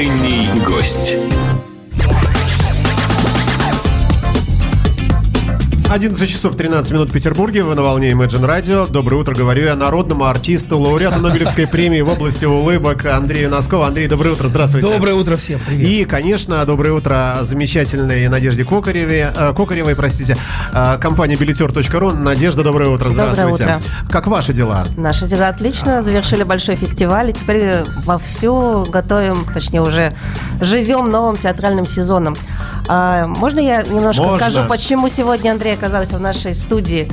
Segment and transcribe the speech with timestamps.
[0.00, 1.39] Утренний гость.
[5.90, 8.88] 11 часов 13 минут в Петербурге, вы на волне Imagine Radio.
[8.88, 13.82] Доброе утро, говорю я народному артисту, лауреату Нобелевской премии в области улыбок Андрею Носкову.
[13.82, 14.86] Андрей, доброе утро, здравствуйте.
[14.86, 15.84] Доброе утро всем, привет.
[15.84, 20.36] И, конечно, доброе утро замечательной Надежде Кокареве, э, Кокаревой, простите,
[20.72, 22.10] э, компания билетер.ру.
[22.12, 23.58] Надежда, доброе утро, здравствуйте.
[23.58, 23.80] Доброе утро.
[24.08, 24.84] Как ваши дела?
[24.96, 26.02] Наши дела отлично.
[26.02, 27.30] Завершили большой фестиваль.
[27.30, 30.12] И теперь вовсю готовим, точнее уже
[30.60, 32.36] живем новым театральным сезоном.
[32.92, 34.38] А, можно я немножко Можно.
[34.38, 37.10] скажу, почему сегодня Андрей оказался в нашей студии?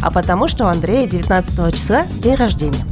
[0.00, 2.84] А потому что у Андрея 19 числа день рождения.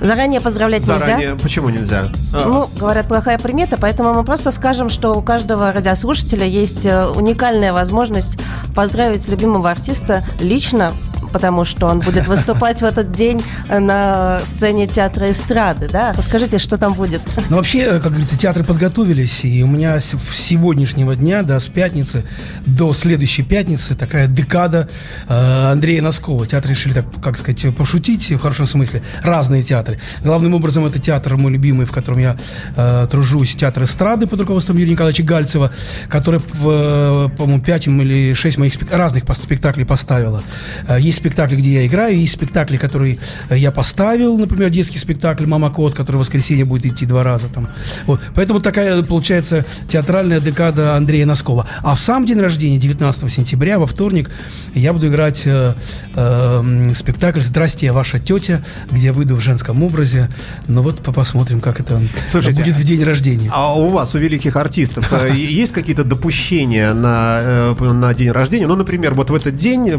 [0.00, 1.42] Заранее поздравлять Заранее, нельзя.
[1.42, 2.10] почему нельзя?
[2.34, 7.06] А, Ну, говорят, плохая примета, поэтому мы просто скажем, что у каждого радиослушателя есть э,
[7.08, 8.38] уникальная возможность
[8.74, 10.92] поздравить любимого артиста лично,
[11.34, 16.12] потому что он будет выступать в этот день э, на сцене театра эстрады, да?
[16.16, 17.20] Расскажите, что там будет?
[17.50, 22.24] Ну, вообще, как говорится, театры подготовились, и у меня с сегодняшнего дня, да, с пятницы
[22.64, 24.88] до следующей пятницы такая декада
[25.28, 26.46] э, Андрея Носкова.
[26.46, 29.98] Театры решили, так, как сказать, пошутить, в хорошем смысле, разные театры.
[30.22, 32.36] Главным образом, это театр мой любимый, в котором я
[32.76, 35.72] э, тружусь, театр эстрады под руководством Юрия Николаевича Гальцева,
[36.08, 40.40] который, э, по-моему, пять или шесть моих спек- разных спектаклей поставила.
[40.86, 45.46] Э, Есть спектакли, где я играю, есть спектакли, которые э, я поставил, например, детский спектакль
[45.46, 47.48] «Мама Кот», который в воскресенье будет идти два раза.
[47.48, 47.70] Там.
[48.04, 48.20] Вот.
[48.34, 51.66] Поэтому такая получается театральная декада Андрея Носкова.
[51.82, 54.30] А в сам день рождения, 19 сентября, во вторник,
[54.74, 55.74] я буду играть э,
[56.14, 60.28] э, спектакль «Здрасте, я ваша тетя», где я выйду в женском образе.
[60.68, 63.50] Ну вот по- посмотрим, как это Слушайте, будет в день рождения.
[63.50, 68.66] А у вас, у великих артистов, э, есть какие-то допущения на, э, на день рождения?
[68.66, 69.90] Ну, например, вот в этот день,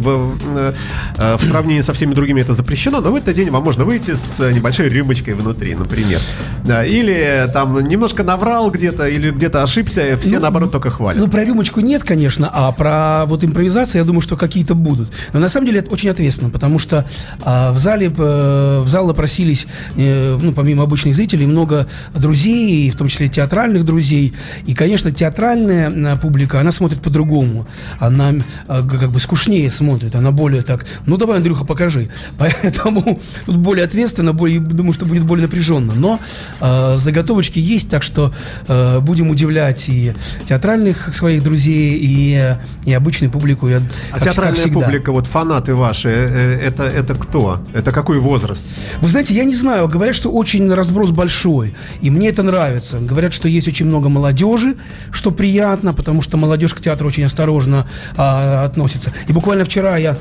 [1.18, 3.86] в, э, в сравнении со всеми другими это запрещено, но в этот день вам можно
[3.86, 6.20] выйти с небольшой рюмочкой внутри, например.
[6.68, 11.20] Или там немножко наврал где-то, или где-то ошибся, все Ну, наоборот только хвалят.
[11.20, 15.10] Ну, про рюмочку нет, конечно, а про вот импровизацию, я думаю, что какие-то будут.
[15.34, 17.06] Но на самом деле это очень ответственно, потому что
[17.44, 22.98] а, в зале, э, в зал напросились, э, ну, помимо обычных зрителей, много друзей, в
[22.98, 24.34] том числе театральных друзей.
[24.66, 27.68] И, конечно, театральная э, публика, она смотрит по-другому.
[28.00, 28.34] Она
[28.68, 32.10] как бы скучнее смотрит, она более так, ну, давай, Андрюха, покажи.
[32.38, 35.94] Поэтому тут более ответственно, более, думаю, что будет более напряженно.
[35.94, 36.20] Но
[36.62, 38.34] э, заготовочки есть, так что
[38.68, 40.14] э, будем удивлять и
[40.48, 43.68] театральных своих друзей, и, э, и обычную публику.
[43.68, 47.60] Я, А как- театральная как публика, вот фанаты ваши, э, это, это кто?
[47.74, 48.66] Это какой возраст?
[49.02, 53.00] Вы знаете, я не знаю, говорят, что очень разброс большой, и мне это нравится.
[53.00, 54.76] Говорят, что есть очень много молодежи,
[55.12, 59.14] что приятно, потому что молодежь к театру очень осторожно а, относится.
[59.28, 60.18] И буквально вчера я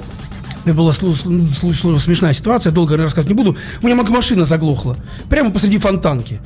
[0.65, 3.57] это была смешная ситуация, долго рассказывать не буду.
[3.83, 4.97] У меня машина заглохла.
[5.29, 6.41] Прямо посреди фонтанки.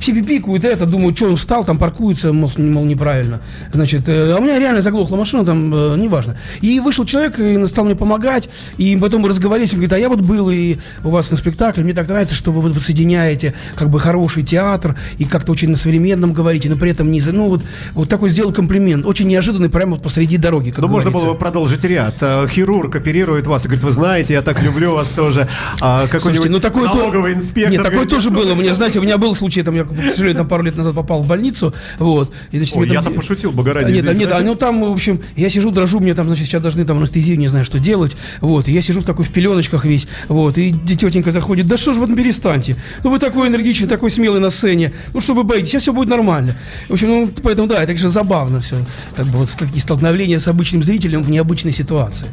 [0.00, 3.40] Все пипикают это, думают, что он встал, там паркуется, мол, мол, неправильно.
[3.72, 6.36] Значит, э, а у меня реально заглохла машина, там, э, неважно.
[6.60, 10.08] И вышел человек и стал мне помогать, и потом мы разговаривались, он говорит, а я
[10.08, 13.90] вот был и у вас на спектакле, мне так нравится, что вы вот соединяете как
[13.90, 17.20] бы хороший театр и как-то очень на современном говорите, но при этом не...
[17.20, 17.64] за- Ну, вот,
[17.94, 21.34] вот такой сделал комплимент, очень неожиданный, прямо вот посреди дороги, как Ну, можно было бы
[21.34, 22.14] продолжить ряд.
[22.20, 25.48] Э, Хирург оперирует вас и говорит, вы знаете, я так люблю вас тоже.
[25.80, 27.72] А какой-нибудь Слушайте, ну такое то- налоговый инспектор.
[27.72, 28.52] Нет, такое говорит, тоже было.
[28.52, 30.94] У меня, знаете, у меня был случай, там, я, к сожалению, там пару лет назад
[30.94, 32.32] попал в больницу, вот.
[32.50, 35.20] И, значит, Ой, мне там- пошутил, Богоради, Нет, извините, нет, а, ну там, в общем,
[35.36, 38.68] я сижу, дрожу, мне там, значит, сейчас должны там анестезию, не знаю, что делать, вот.
[38.68, 40.58] И я сижу в такой в пеленочках весь, вот.
[40.58, 44.40] И тетенька заходит, да что ж вы ну, перестаньте, ну вы такой энергичный, такой смелый
[44.40, 46.56] на сцене, ну что вы боитесь, сейчас все будет нормально.
[46.88, 48.76] В общем, ну, поэтому, да, это, конечно, забавно все,
[49.16, 52.28] как бы вот такие столкновения с обычным зрителем в необычной ситуации.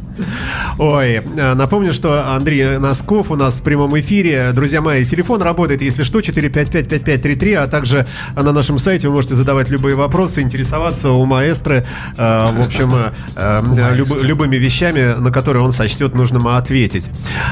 [0.77, 4.51] Ой, э, напомню, что Андрей Носков у нас в прямом эфире.
[4.53, 9.69] Друзья мои, телефон работает, если что, 455-5533, а также на нашем сайте вы можете задавать
[9.69, 11.85] любые вопросы, интересоваться у маэстро,
[12.17, 17.07] э, в общем, э, э, люб- любыми вещами, на которые он сочтет нужным ответить.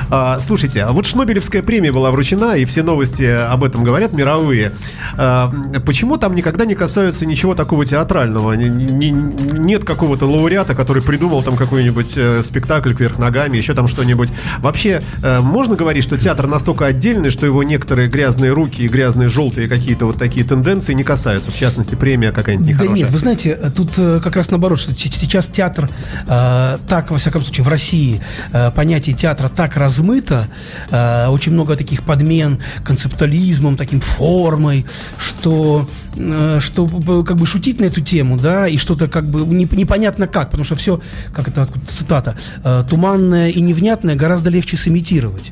[0.09, 4.74] А, Слушайте, а вот Шнобелевская премия была вручена, и все новости об этом говорят, мировые.
[5.18, 5.51] А,
[5.86, 8.54] Почему там никогда не касаются ничего такого театрального?
[8.54, 13.88] Не- не- Нет какого-то лауреата, который придумал там какой-нибудь э, спектакль кверх ногами, еще там
[13.88, 14.30] что-нибудь.
[14.60, 19.30] Вообще, э, можно говорить, что театр настолько отдельный, что его некоторые грязные руки и грязные
[19.30, 21.52] желтые какие-то вот такие тенденции не касаются?
[21.52, 22.98] В частности, премия какая-нибудь Да нехорошая.
[22.98, 25.90] нет, вы знаете, тут э, как раз наоборот, что сейчас театр
[26.28, 28.22] э, так, во всяком случае, в России
[28.52, 30.48] э, понятие театра так размыто,
[30.90, 34.86] э, очень много таких подмен концептуализмом, таким формой,
[35.18, 36.88] что э, что
[37.24, 40.75] как бы шутить на эту тему, да, и что-то как бы непонятно как, потому что
[40.75, 41.01] все,
[41.33, 45.51] как это цитата, э, туманное и невнятное гораздо легче сымитировать.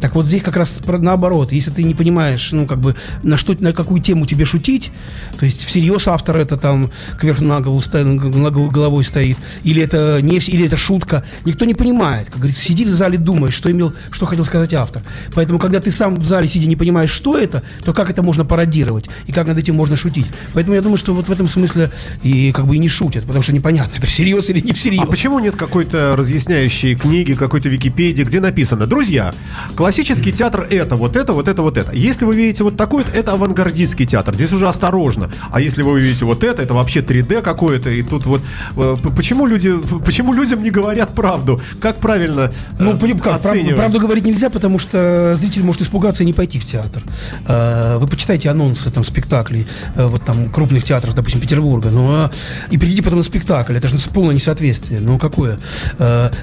[0.00, 3.54] Так вот здесь как раз наоборот, если ты не понимаешь, ну как бы на что,
[3.60, 4.90] на какую тему тебе шутить,
[5.38, 10.66] то есть всерьез автор это там кверху на голову, головой стоит, или это не, или
[10.66, 12.28] это шутка, никто не понимает.
[12.28, 15.02] Как говорится, сиди в зале, думай, что имел, что хотел сказать автор.
[15.34, 18.44] Поэтому, когда ты сам в зале сидя не понимаешь, что это, то как это можно
[18.44, 20.26] пародировать и как над этим можно шутить.
[20.54, 21.90] Поэтому я думаю, что вот в этом смысле
[22.22, 25.02] и как бы и не шутят, потому что непонятно, это всерьез или не всерьез.
[25.02, 29.34] А почему нет какой-то разъясняющей книги, какой-то Википедии, где написано, друзья,
[29.76, 31.92] классический театр это, вот это, вот это, вот это.
[31.92, 34.34] Если вы видите вот такой, это авангардистский театр.
[34.34, 35.30] Здесь уже осторожно.
[35.50, 38.40] А если вы увидите вот это, это вообще 3D какое-то, и тут вот
[38.76, 39.74] э, почему люди,
[40.04, 41.60] почему людям не говорят правду?
[41.80, 43.76] Как правильно ну, э, как, оценивать?
[43.76, 47.02] Правду говорить нельзя, потому что зритель может испугаться и не пойти в театр.
[47.46, 52.30] Э, вы почитайте анонсы там спектаклей, вот там крупных театров, допустим, Петербурга, ну а
[52.70, 53.76] и придите потом на спектакль.
[53.76, 55.00] Это же полное несоответствие.
[55.00, 55.58] Ну какое?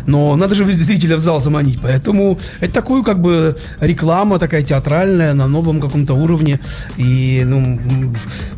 [0.06, 5.34] Но надо же зрителя в зал заманить, поэтому это такую как бы реклама такая театральная
[5.34, 6.60] на новом каком-то уровне
[6.98, 8.14] и ну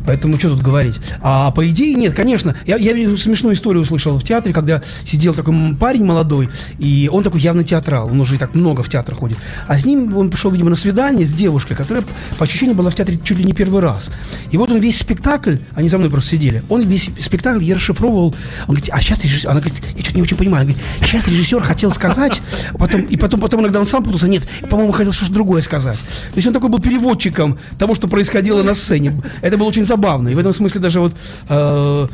[0.06, 1.00] поэтому что тут говорить?
[1.20, 2.54] А по идее нет, конечно.
[2.66, 6.48] Я, я смешную историю услышал в театре, когда сидел такой парень молодой,
[6.78, 9.38] и он такой явно театрал, он уже и так много в театр ходит.
[9.66, 12.04] А с ним он пришел, видимо, на свидание с девушкой, которая,
[12.38, 14.10] по ощущению, была в театре чуть ли не первый раз.
[14.50, 18.34] И вот он весь спектакль, они за мной просто сидели, он весь спектакль я расшифровывал.
[18.62, 20.66] Он говорит, а сейчас режиссер, она говорит, я что-то не очень понимаю.
[20.66, 22.40] Он говорит, сейчас режиссер хотел сказать,
[22.78, 25.98] потом, и потом, потом иногда он сам путался, нет, по-моему, хотел что-то другое сказать.
[25.98, 29.20] То есть он такой был переводчиком того, что происходило на сцене.
[29.40, 30.28] Это было очень забавно.
[30.28, 31.14] И в этом смысле даже вот,
[31.48, 32.08] э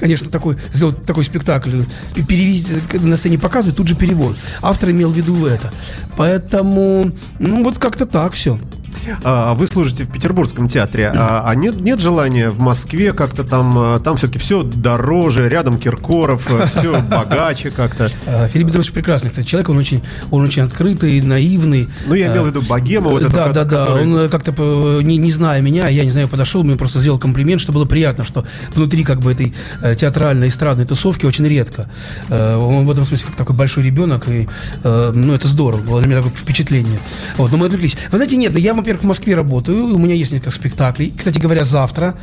[0.00, 1.82] конечно, такой, сделать такой спектакль,
[2.28, 4.36] перевести на сцене показывать, тут же перевод.
[4.62, 5.70] Автор имел в виду это.
[6.16, 8.58] Поэтому, ну вот как-то так все.
[9.24, 13.74] А, вы служите в Петербургском театре, а, а нет, нет желания в Москве как-то там,
[13.76, 18.08] а, там все-таки все дороже, рядом Киркоров, все богаче как-то.
[18.52, 21.88] Филипп Петрович прекрасный, кстати, человек, он очень, он очень открытый, наивный.
[22.06, 23.34] Ну, я имел в виду богема, вот это.
[23.34, 26.62] Да, да, да, он э, как-то, э, не, не зная меня, я не знаю, подошел,
[26.62, 28.44] мне просто сделал комплимент, что было приятно, что
[28.74, 31.88] внутри как бы этой э, театральной, эстрадной тусовки очень редко.
[32.28, 34.48] Он в этом смысле как такой большой ребенок, и,
[34.82, 36.98] ну, это здорово, было для меня такое впечатление.
[37.36, 37.96] Вот, но мы отвлеклись.
[38.10, 41.12] Вы знаете, нет, я, во-первых, во-первых, в Москве работаю, у меня есть несколько спектаклей.
[41.16, 42.16] Кстати говоря, завтра,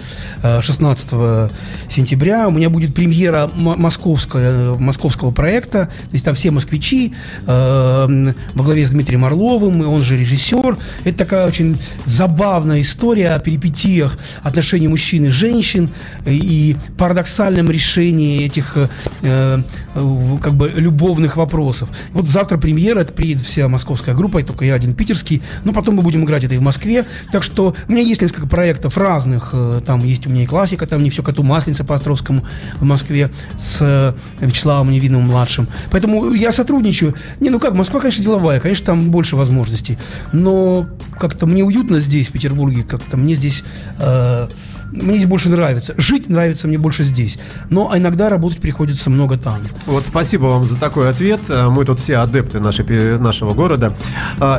[0.43, 1.49] 16 э,
[1.87, 5.85] сентября, у меня будет премьера московского, московского проекта.
[5.85, 7.13] То есть там все москвичи
[7.45, 10.77] э, во главе с Дмитрием Орловым, и он же режиссер.
[11.05, 15.91] Это такая очень забавная история о перипетиях отношений мужчин и женщин
[16.25, 18.75] и парадоксальном решении этих
[19.21, 19.61] э,
[19.93, 21.87] как бы любовных вопросов.
[22.11, 25.41] Вот завтра премьера, это приедет вся московская группа, и только я один питерский.
[25.63, 27.05] Но потом мы будем играть это в Москве.
[27.31, 29.49] Так что у меня есть несколько проектов разных.
[29.53, 32.45] Э, там есть у меня и классика, там не все коту масленица по Островскому
[32.75, 34.13] в Москве с э,
[34.45, 35.67] Вячеславом Невиновым-младшим.
[35.91, 37.13] Поэтому я сотрудничаю.
[37.39, 39.97] Не, ну как, Москва, конечно, деловая, конечно, там больше возможностей.
[40.33, 40.87] Но
[41.19, 43.63] как-то мне уютно здесь, в Петербурге, как-то мне здесь...
[43.99, 44.47] Э,
[44.89, 45.93] мне здесь больше нравится.
[45.97, 47.37] Жить нравится мне больше здесь.
[47.69, 49.59] Но иногда работать приходится много там.
[49.85, 51.41] Вот спасибо вам за такой ответ.
[51.49, 53.93] Мы тут все адепты нашей, нашего города.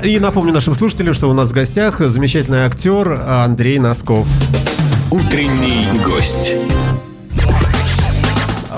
[0.05, 4.27] И напомню нашим слушателям, что у нас в гостях гостях замечательный актер Андрей Носков.
[5.11, 6.55] Утренний гость.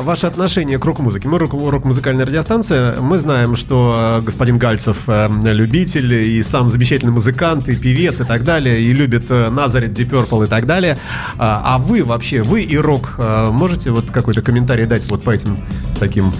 [0.02, 1.28] Ваше отношение к рок-музыке.
[1.28, 2.96] Мы рок-музыкальная радиостанция.
[3.00, 8.24] Мы знаем, что э, господин Гальцев э, любитель и сам замечательный музыкант, и певец, и
[8.24, 10.96] так далее, и любит э, Назарет, Deep Purple и так далее.
[11.36, 15.60] А, а вы вообще, вы и рок, можете вот какой-то комментарий дать вот по этим
[15.98, 16.32] таким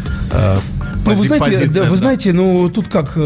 [1.07, 3.17] ну, вы знаете, да, вы знаете, ну тут как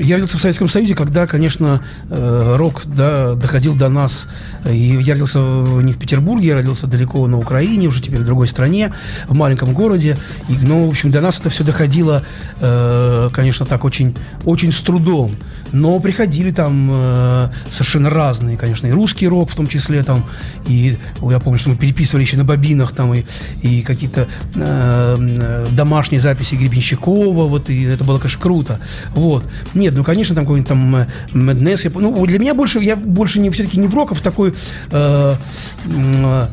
[0.00, 4.28] я родился в Советском Союзе, когда, конечно, э, рок да, доходил до нас.
[4.68, 8.48] И я родился не в Петербурге, я родился далеко на Украине, уже теперь в другой
[8.48, 8.92] стране,
[9.28, 10.16] в маленьком городе.
[10.48, 12.24] И, ну, в общем, до нас это все доходило,
[12.60, 15.36] э, конечно, так очень, очень с трудом.
[15.72, 20.26] Но приходили там э, совершенно разные, конечно, и русский рок в том числе там.
[20.66, 23.24] И я помню, что мы переписывали еще на бобинах там и,
[23.62, 24.28] и какие-то
[25.70, 28.80] домашние записи Гребенщикова, вот, и это было, конечно, круто.
[29.14, 29.46] Вот.
[29.74, 30.96] Нет, ну, конечно, там какой-нибудь там
[31.32, 31.88] Madness.
[31.88, 34.54] Э, ну, для меня больше, я больше не, все-таки не в роков такой...
[34.90, 35.34] Э,
[35.86, 36.46] э,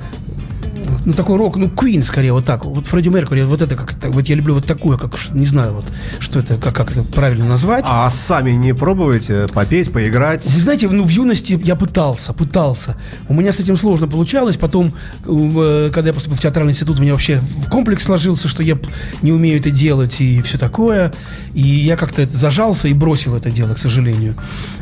[1.05, 2.65] ну, такой рок, ну, Queen скорее, вот так.
[2.65, 5.85] Вот Фредди Меркури, вот это как вот я люблю вот такое, как, не знаю, вот,
[6.19, 7.85] что это, как, как это правильно назвать.
[7.87, 10.45] А сами не пробуете попеть, поиграть?
[10.45, 12.97] Вы знаете, ну, в юности я пытался, пытался.
[13.27, 14.57] У меня с этим сложно получалось.
[14.57, 14.91] Потом,
[15.25, 18.77] э, когда я поступил в театральный институт, у меня вообще комплекс сложился, что я
[19.21, 21.13] не умею это делать и все такое.
[21.53, 24.35] И я как-то зажался и бросил это дело, к сожалению.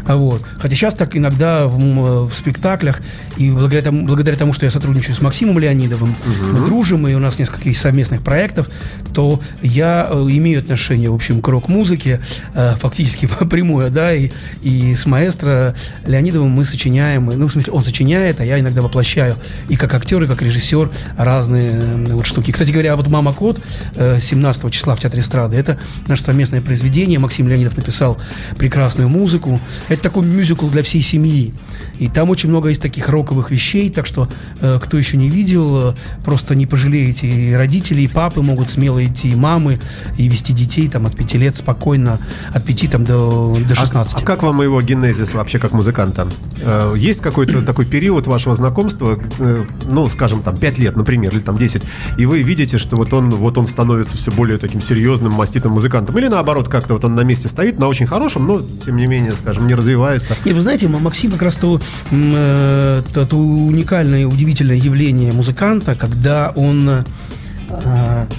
[0.05, 0.43] А вот.
[0.57, 3.01] Хотя сейчас так иногда в, в спектаклях,
[3.37, 6.57] и благодаря тому, благодаря тому, что я сотрудничаю с Максимом Леонидовым, угу.
[6.57, 8.69] мы дружим, и у нас несколько совместных проектов,
[9.13, 12.21] то я э, имею отношение, в общем, к рок-музыке,
[12.53, 14.29] э, фактически прямое, да, и,
[14.61, 19.35] и с маэстро Леонидовым мы сочиняем, ну, в смысле, он сочиняет, а я иногда воплощаю
[19.69, 22.51] и как актер, и как режиссер разные э, вот штуки.
[22.51, 23.61] Кстати говоря, вот «Мама Кот»
[23.95, 28.17] 17 числа в Театре эстрады, это наше совместное произведение, Максим Леонидов написал
[28.57, 29.59] прекрасную музыку,
[29.89, 31.53] это такой мюзикл для всей семьи,
[31.99, 34.27] и там очень много есть таких роковых вещей, так что,
[34.59, 39.35] кто еще не видел, просто не пожалеете, и родители, и папы могут смело идти, и
[39.35, 39.79] мамы,
[40.17, 42.19] и вести детей там от 5 лет спокойно,
[42.53, 44.15] от 5 там до, до 16.
[44.15, 46.27] А, а как вам его генезис вообще как музыканта?
[46.63, 51.41] Э, есть какой-то такой период вашего знакомства, э, ну, скажем, там 5 лет, например, или
[51.41, 51.83] там 10,
[52.17, 56.17] и вы видите, что вот он, вот он становится все более таким серьезным, маститым музыкантом,
[56.17, 59.31] или наоборот, как-то вот он на месте стоит, на очень хорошем, но, тем не менее,
[59.31, 60.35] скажем, не развивается?
[60.45, 61.79] Нет, вы знаете, Максим как раз то,
[62.11, 67.03] э, то, то уникальное, удивительное явление музыканта, когда он э,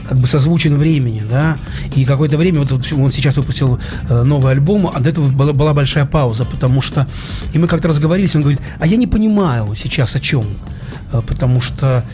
[0.09, 1.59] как бы созвучен времени, да,
[1.97, 3.79] и какое-то время, вот он сейчас выпустил
[4.09, 7.07] э, новый альбом, а до этого была, была большая пауза, потому что,
[7.55, 10.45] и мы как-то разговорились, он говорит, а я не понимаю сейчас о чем,
[11.27, 12.05] потому что...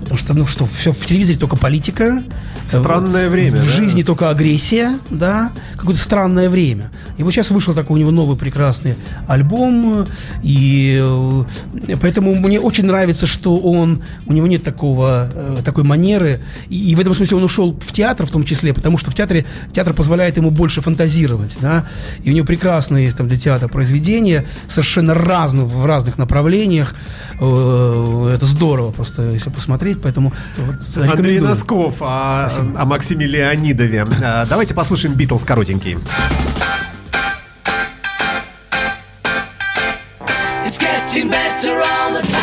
[0.00, 2.22] Э, Потому что, ну что, все в телевизоре только политика.
[2.68, 3.60] Странное в, время.
[3.60, 3.70] В да?
[3.70, 6.90] жизни только агрессия, да, какое-то странное время.
[7.16, 8.94] И вот сейчас вышел такой у него новый прекрасный
[9.26, 10.06] альбом,
[10.42, 16.38] и э, поэтому мне очень нравится, что он, у него нет такого, э, такой манеры,
[16.68, 19.14] и, и в этом смысле он ушел в театр в том числе, потому что в
[19.14, 21.86] театре театр позволяет ему больше фантазировать, да,
[22.22, 26.94] и у него прекрасные есть там для театра произведения, совершенно разных, в разных направлениях,
[27.40, 34.04] э, это здорово просто, если посмотреть смотреть, поэтому вот, Андрей Носков о, о Максиме Леонидове.
[34.22, 35.98] А, давайте послушаем Битлз коротенький.
[40.64, 42.39] It's getting better all the time.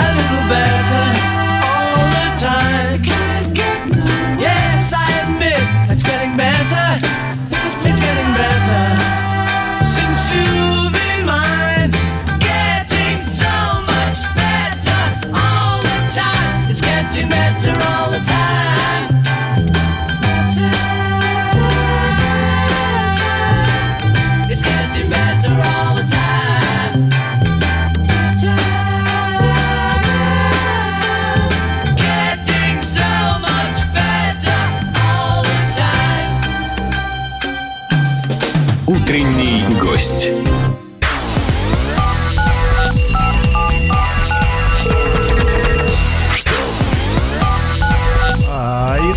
[0.00, 1.19] A little better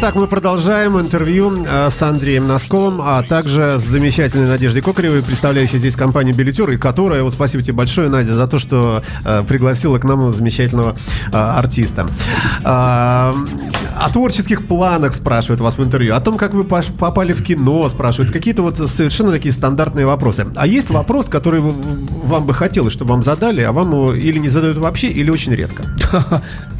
[0.03, 5.77] Итак, мы продолжаем интервью э, с Андреем Носковым, а также с замечательной Надеждой Кокаревой, представляющей
[5.77, 9.99] здесь компанию «Билетер», и которая, вот спасибо тебе большое, Надя, за то, что э, пригласила
[9.99, 10.97] к нам замечательного
[11.31, 12.05] э, артиста.
[12.65, 13.33] А,
[14.03, 18.33] о творческих планах спрашивают вас в интервью, о том, как вы попали в кино, спрашивают,
[18.33, 20.45] какие-то вот совершенно такие стандартные вопросы.
[20.55, 24.49] А есть вопрос, который вам бы хотелось, чтобы вам задали, а вам его или не
[24.49, 25.83] задают вообще, или очень редко?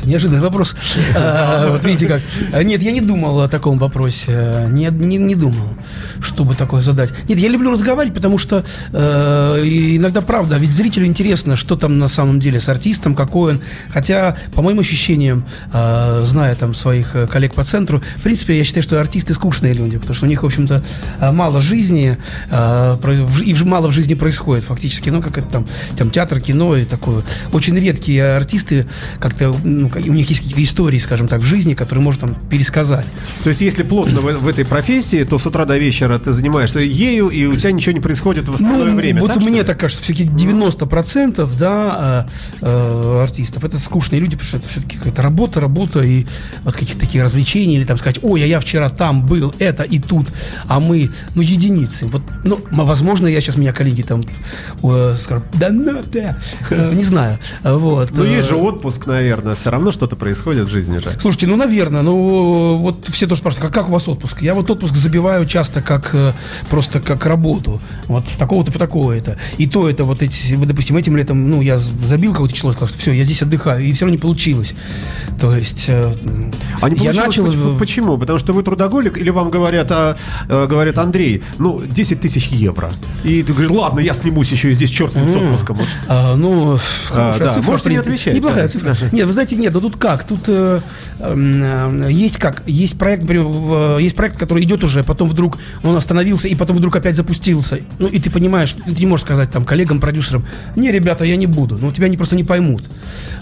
[0.05, 0.75] Неожиданный вопрос.
[1.15, 2.21] А, Вот видите как.
[2.51, 4.67] А, Нет, я не думал о таком вопросе.
[4.71, 5.67] Не, не, не думал,
[6.21, 7.11] чтобы такое задать.
[7.29, 12.07] Нет, я люблю разговаривать, потому что э, иногда правда, ведь зрителю интересно, что там на
[12.07, 13.61] самом деле с артистом, какой он.
[13.89, 18.63] Хотя, по моим ощущениям, э, зная там своих э, коллег по центру, в принципе, я
[18.63, 20.83] считаю, что артисты скучные люди, потому что у них, в общем-то,
[21.19, 22.17] э, мало жизни,
[22.49, 22.97] э,
[23.43, 25.09] и мало в жизни происходит фактически.
[25.09, 25.67] Ну, как это там,
[25.97, 27.23] там театр, кино и такое.
[27.51, 28.85] Очень редкие артисты,
[29.19, 33.05] как-то, ну, у них есть какие-то истории, скажем так, в жизни, которые можно там пересказать.
[33.43, 36.79] То есть, если плотно в, в этой профессии, то с утра до вечера ты занимаешься
[36.79, 39.21] ею, и у тебя ничего не происходит в остальное Ну, время.
[39.21, 42.27] вот так, мне так кажется, все-таки 90% да,
[42.61, 46.25] э, э, артистов это скучные люди, потому что это все-таки какая-то работа, работа и
[46.63, 49.99] вот какие-то такие развлечения, или там сказать, ой, а я вчера там был, это и
[49.99, 50.27] тут,
[50.67, 52.05] а мы, ну, единицы.
[52.05, 54.23] Вот, ну, возможно, я сейчас меня коллеги там
[54.83, 56.37] э, скажут, да ну да,
[56.69, 57.39] Э, не знаю.
[57.63, 58.11] Вот.
[58.15, 59.55] Ну, есть же Э, отпуск, наверное.
[59.55, 61.11] Все равно что-то происходит в жизни же.
[61.19, 64.41] Слушайте, ну, наверное, ну, вот все тоже спрашивают, как, как у вас отпуск?
[64.41, 66.33] Я вот отпуск забиваю часто как э,
[66.69, 67.81] просто как работу.
[68.05, 69.37] Вот с такого-то по такое-то.
[69.57, 72.89] И то это вот эти, вот, допустим, этим летом, ну, я забил какое-то число, сказал,
[72.89, 74.73] что все, я здесь отдыхаю, и все равно не получилось.
[75.39, 76.13] То есть э,
[76.83, 77.45] А не я начал...
[77.45, 78.17] поч- Почему?
[78.17, 80.17] Потому что вы трудоголик, или вам говорят, а,
[80.49, 82.89] э, говорят, Андрей, ну, 10 тысяч евро.
[83.23, 85.77] И ты говоришь, ладно, я снимусь еще и здесь черт с отпуском.
[86.07, 87.71] А, ну, хорошая да, цифра.
[87.71, 88.67] можете не отвечать, Неплохая да.
[88.67, 88.95] цифра.
[89.11, 90.23] Нет, вы знаете, нет, да тут как?
[90.25, 90.79] Тут э,
[91.19, 92.63] э, есть как?
[92.65, 96.77] Есть проект, например, в- есть проект, который идет уже, потом вдруг он остановился, и потом
[96.77, 97.79] вдруг опять запустился.
[97.99, 101.47] Ну, и ты понимаешь, ты не можешь сказать там коллегам, продюсерам, не, ребята, я не
[101.47, 101.77] буду.
[101.79, 102.83] Ну, тебя они просто не поймут.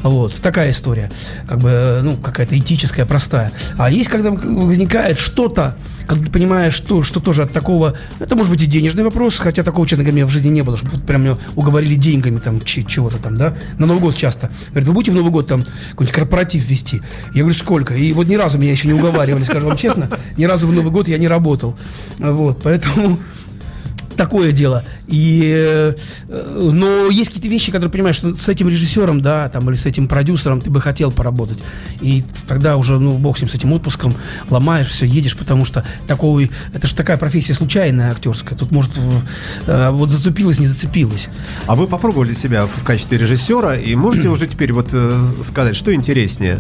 [0.03, 1.11] Вот, такая история.
[1.47, 3.30] Как бы, э, ну, какая-то этическая, простая.
[3.77, 5.75] А есть, когда возникает что-то,
[6.07, 7.97] когда ты понимаешь, что, что тоже от такого...
[8.19, 10.61] Это может быть и денежный вопрос, хотя такого, честно говоря, у меня в жизни не
[10.61, 14.51] было, чтобы прям меня уговорили деньгами там чего-то там, да, на Новый год часто.
[14.69, 17.01] Говорят, вы будете в Новый год там какой-нибудь корпоратив вести?
[17.33, 17.93] Я говорю, сколько?
[17.95, 20.91] И вот ни разу меня еще не уговаривали, скажу вам честно, ни разу в Новый
[20.91, 21.77] год я не работал.
[22.17, 23.17] Вот, поэтому
[24.15, 24.83] такое дело.
[25.07, 25.93] И, э,
[26.27, 30.07] но есть какие-то вещи, которые понимаешь, что с этим режиссером, да, там, или с этим
[30.07, 31.57] продюсером ты бы хотел поработать.
[32.01, 34.13] И тогда уже, ну, бог с ним, с этим отпуском,
[34.49, 38.57] ломаешь, все, едешь, потому что такой, это же такая профессия случайная актерская.
[38.57, 38.91] Тут, может,
[39.67, 41.29] э, вот зацепилась, не зацепилась.
[41.67, 45.93] А вы попробовали себя в качестве режиссера, и можете уже теперь вот э, сказать, что
[45.93, 46.59] интереснее,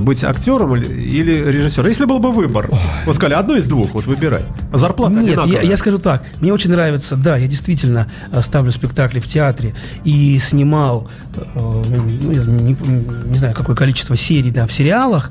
[0.00, 1.88] быть актером или, или режиссером?
[1.88, 2.70] Если был бы выбор,
[3.04, 4.44] вы сказали, одно из двух, вот выбирай.
[4.72, 6.24] Зарплата Нет, я, я скажу так.
[6.40, 6.83] Мне очень нравится,
[7.16, 12.76] да, я действительно э, ставлю спектакли в театре и снимал, э, ну, не,
[13.28, 15.30] не знаю, какое количество серий, да, в сериалах.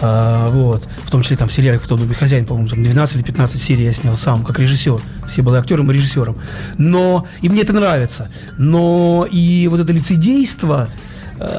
[0.00, 3.22] э, вот, в том числе там в сериале «Кто доме хозяин», по-моему, там 12 или
[3.22, 5.00] 15 серий я снял сам, как режиссер.
[5.30, 6.36] Все были актером и режиссером.
[6.78, 8.30] Но, и мне это нравится.
[8.56, 10.88] Но и вот это лицедейство,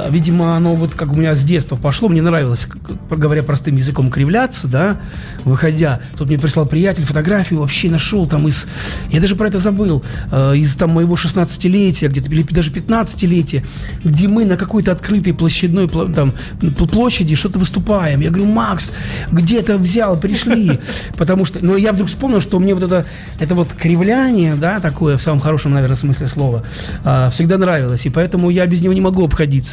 [0.09, 2.67] видимо, оно вот как у меня с детства пошло, мне нравилось,
[3.09, 5.01] говоря простым языком, кривляться, да,
[5.45, 6.01] выходя.
[6.17, 8.67] Тут мне прислал приятель фотографию, вообще нашел там из,
[9.09, 13.65] я даже про это забыл, э, из там моего 16-летия, где-то, или даже 15-летия,
[14.03, 18.21] где мы на какой-то открытой площадной там, пл- площади что-то выступаем.
[18.21, 18.91] Я говорю, Макс,
[19.31, 20.79] где то взял, пришли.
[21.17, 23.05] Потому что, но я вдруг вспомнил, что мне вот это,
[23.39, 26.63] это вот кривляние, да, такое, в самом хорошем, наверное, смысле слова,
[27.03, 29.68] а, всегда нравилось, и поэтому я без него не могу обходиться.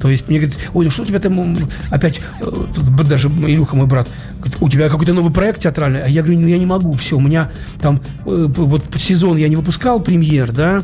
[0.00, 1.56] То есть мне говорят, ой, ну что у тебя там
[1.90, 6.08] опять, э, тут даже Илюха, мой брат, говорит, у тебя какой-то новый проект театральный, а
[6.08, 9.56] я говорю, ну я не могу, все, у меня там э, вот сезон я не
[9.56, 10.82] выпускал премьер, да,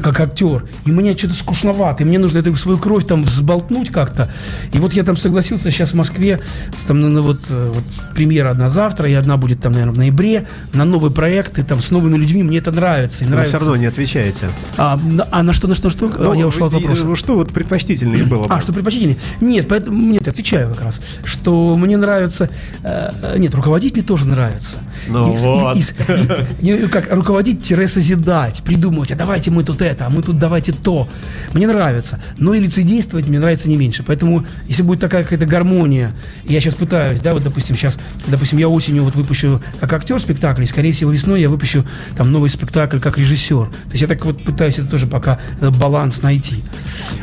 [0.00, 4.30] как актер, и мне что-то скучновато, и мне нужно эту свою кровь там взболтнуть как-то.
[4.72, 6.40] И вот я там согласился сейчас в Москве,
[6.86, 10.48] там, ну, вот, э, вот премьера одна завтра, и одна будет там, наверное, в ноябре,
[10.72, 13.24] на новый проект, и там с новыми людьми, мне это нравится.
[13.24, 13.56] И Вы нравится.
[13.56, 14.46] все равно не отвечаете.
[14.76, 16.08] а, на, а на что, на что, на что?
[16.18, 17.16] Ну, я ушел от и- вопроса.
[17.16, 18.54] Что вот предпочтительнее было бы?
[18.54, 19.16] А, что предпочтительнее?
[19.40, 22.50] Нет, поэтому нет, отвечаю как раз, что мне нравится,
[22.82, 24.78] э, э, нет, руководить мне тоже нравится.
[25.08, 25.76] Ну И- вот.
[25.76, 30.72] и- и- и- как руководить-созидать, придумывать, а давайте мы тут это, а мы тут давайте
[30.72, 31.08] то.
[31.52, 32.20] Мне нравится.
[32.38, 34.02] Но и лицедействовать мне нравится не меньше.
[34.02, 36.12] Поэтому, если будет такая какая-то гармония,
[36.44, 40.62] я сейчас пытаюсь, да, вот, допустим, сейчас, допустим, я осенью вот выпущу как актер спектакль,
[40.62, 41.84] и, скорее всего, весной я выпущу
[42.16, 43.66] там новый спектакль как режиссер.
[43.66, 46.56] То есть я так вот пытаюсь это тоже пока этот баланс найти.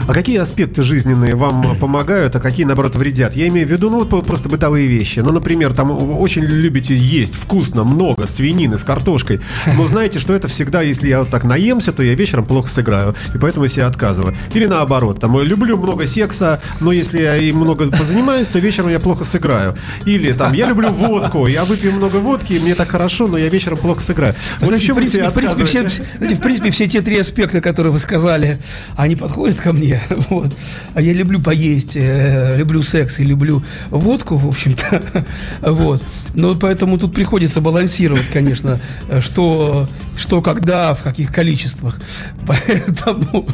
[0.08, 3.36] А какие аспекты жизненные вам помогают, а какие, наоборот, вредят?
[3.36, 5.20] Я имею в виду, ну, вот просто бытовые вещи.
[5.20, 9.40] Ну, например, там очень любите есть вкусно, много свинины с картошкой.
[9.66, 13.16] Но знаете, что это всегда, если я вот так наемся, то я вечером плохо сыграю.
[13.34, 14.36] И поэтому я себе отказываю.
[14.54, 19.00] Или наоборот, там, люблю много секса, но если я им много позанимаюсь, то вечером я
[19.00, 19.74] плохо сыграю.
[20.06, 23.48] Или там, я люблю водку, я выпью много водки, и мне так хорошо, но я
[23.48, 24.36] вечером плохо сыграю.
[24.60, 25.88] Вот Знаете, в принципе, в принципе, все,
[26.18, 28.58] знаете, в принципе, все те три аспекта, которые вы сказали,
[28.98, 30.02] они подходят ко мне.
[30.32, 30.54] Вот.
[30.94, 35.26] А я люблю поесть, э, люблю секс и люблю водку, в общем-то.
[35.62, 36.02] Вот.
[36.34, 42.00] Но поэтому тут приходится балансировать, конечно, э, что, что когда, в каких количествах.
[42.48, 43.46] Поэтому,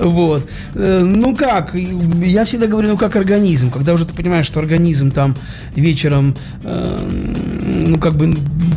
[0.00, 0.48] вот.
[0.74, 3.70] Э, Ну как, я всегда говорю, ну как организм.
[3.70, 5.36] Когда уже ты понимаешь, что организм там
[5.74, 7.08] вечером, э,
[7.88, 8.34] ну как бы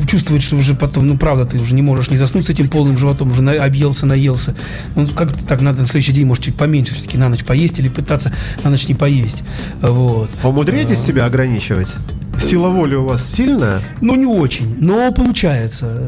[0.08, 2.98] чувствует, что уже потом, ну правда, ты уже не можешь не заснуть с этим полным
[2.98, 4.56] животом, уже на- объелся, наелся.
[4.96, 7.90] Ну как так надо на следующий день, может, чуть поменьше все-таки на ночь поесть или
[7.90, 9.44] пытаться на ночь не поесть.
[9.82, 10.30] Вот.
[10.44, 11.94] Умудряетесь себя ограничивать?
[12.40, 13.82] Сила воли у вас сильная?
[14.02, 16.08] Ну, не очень, но получается.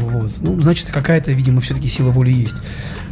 [0.00, 0.32] Вот.
[0.40, 2.56] Ну, значит, какая-то, видимо, все-таки сила воли есть.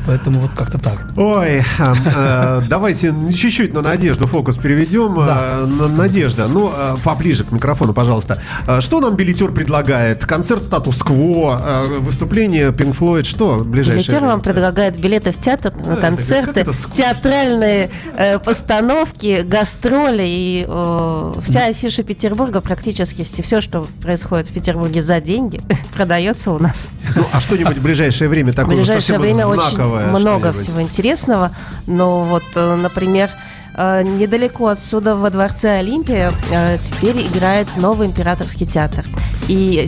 [0.07, 1.07] Поэтому вот как-то так.
[1.17, 5.15] Ой, э, давайте чуть-чуть на Надежду фокус переведем.
[5.17, 5.59] Да.
[5.61, 8.41] Э, на- Надежда, ну, э, поближе к микрофону, пожалуйста.
[8.81, 10.25] Что нам билетер предлагает?
[10.27, 16.01] Концерт статус-кво, выступление Pink Floyd, что ближайшее Билетер вам предлагает билеты в театр, на это-
[16.01, 24.49] концерты, театральные э, постановки, гастроли и э, вся афиша Петербурга, практически все, все, что происходит
[24.49, 25.61] в Петербурге за деньги,
[25.95, 26.89] продается у нас.
[27.17, 31.55] Ну, а что-нибудь в ближайшее время такое ближайшее совсем время очень знаковое много всего интересного.
[31.87, 33.31] Но вот, э, например,
[33.77, 39.05] э, недалеко отсюда, во дворце Олимпия, э, теперь играет новый императорский театр.
[39.49, 39.87] И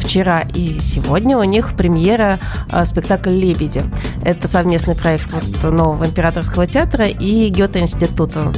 [0.00, 2.40] вчера и сегодня у них премьера
[2.84, 3.84] спектакль «Лебеди».
[4.24, 8.52] Это совместный проект вот нового императорского театра и Гёте-института.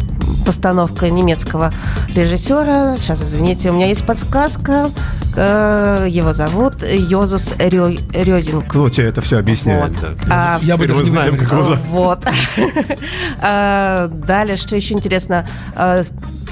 [0.52, 1.70] Постановка немецкого
[2.14, 2.96] режиссера.
[2.96, 4.88] Сейчас, извините, у меня есть подсказка.
[5.36, 8.72] Э, Его зовут Йозус Рё- Рёзинг.
[8.74, 9.90] Ну, тебе это все объясняет.
[9.90, 10.16] Вот.
[10.26, 10.56] да.
[10.56, 11.78] А, Я бы мы знаем, как его зовут.
[11.90, 12.24] вот.
[13.42, 16.00] А, Далее, что еще интересно, а,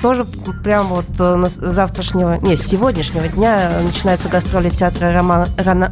[0.02, 0.24] тоже
[0.62, 5.90] прям вот э, завтрашнего, не, с сегодняшнего дня начинаются гастроли театра Романа, Рана-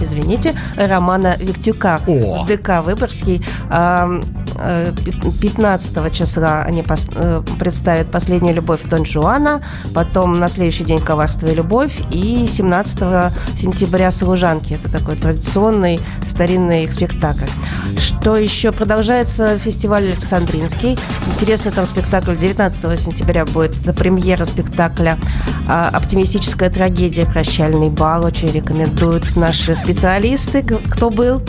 [0.00, 2.44] извините, Романа Виктюка О!
[2.46, 3.44] ДК Выборгский.
[3.70, 4.08] А,
[4.56, 9.60] э, пят- 15 числа они пос- э, представят «Последнюю любовь Дон Жуана»,
[9.94, 14.74] потом на следующий день «Коварство и любовь» и 17 сентября «Служанки».
[14.74, 17.46] Это такой традиционный старинный спектакль.
[18.00, 18.72] Что еще?
[18.72, 20.98] Продолжается фестиваль Александринский.
[21.34, 23.76] Интересный там спектакль 19 сентября будет.
[23.96, 25.18] Премьера спектакля
[25.68, 27.24] а, «Оптимистическая трагедия.
[27.26, 28.24] Прощальный бал».
[28.24, 31.40] Очень рекомендуют наши специалисты, кто был.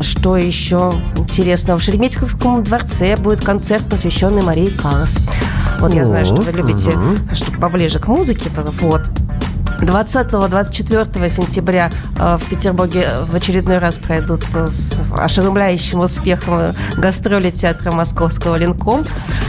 [0.00, 1.78] Что еще интересного?
[1.78, 5.16] В Шереметьевском дворце будет концерт, посвященный Марии Каллас.
[5.78, 6.92] Вот я знаю, что вы любите,
[7.34, 8.70] чтобы поближе к музыке было.
[8.80, 9.02] Вот.
[9.82, 17.50] 20-24 сентября э, в Петербурге в очередной раз пройдут э, с ошеломляющим успехом э, гастроли
[17.50, 19.04] театра московского «Ленком».